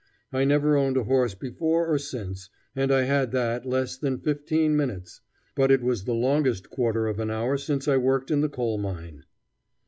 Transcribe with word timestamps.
I 0.33 0.45
never 0.45 0.75
owned 0.77 0.97
a 0.97 1.03
horse 1.03 1.35
before 1.35 1.85
or 1.85 1.99
since, 1.99 2.49
and 2.75 2.91
I 2.91 3.03
had 3.03 3.31
that 3.33 3.67
less 3.67 3.97
than 3.97 4.17
fifteen 4.17 4.75
minutes; 4.75 5.21
but 5.53 5.69
it 5.69 5.83
was 5.83 6.05
the 6.05 6.15
longest 6.15 6.71
quarter 6.71 7.05
of 7.05 7.19
an 7.19 7.29
hour 7.29 7.55
since 7.55 7.87
I 7.87 7.97
worked 7.97 8.31
in 8.31 8.41
the 8.41 8.49
coal 8.49 8.79
mine. 8.79 9.25